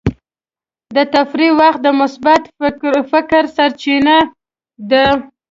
[0.95, 2.41] د تفریح وخت د مثبت
[3.11, 4.17] فکر سرچینه
[4.89, 5.05] ده.